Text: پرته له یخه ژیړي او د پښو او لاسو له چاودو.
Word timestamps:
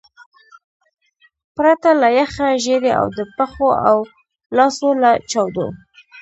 پرته 1.55 1.89
له 2.01 2.09
یخه 2.19 2.47
ژیړي 2.63 2.91
او 2.99 3.05
د 3.17 3.19
پښو 3.35 3.69
او 3.89 3.97
لاسو 4.57 4.89
له 5.03 5.11
چاودو. 5.31 5.67